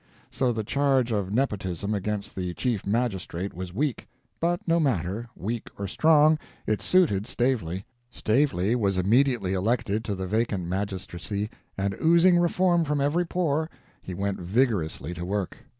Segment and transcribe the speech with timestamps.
[0.31, 4.07] So the charge of nepotism against the chief magistrate was weak.
[4.39, 7.85] But no matter; weak or strong, it suited Stavely.
[8.09, 13.69] Stavely was immediately elected to the vacant magistracy, and, oozing reform from every pore,
[14.01, 15.59] he went vigorously to work.